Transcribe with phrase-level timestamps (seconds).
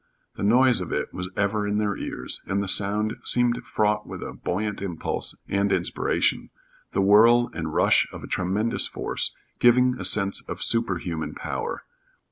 [0.35, 4.23] The noise of it was ever in their ears, and the sound seemed fraught with
[4.23, 6.49] a buoyant impulse and inspiration
[6.91, 11.83] the whirl and rush of a tremendous force, giving a sense of superhuman power.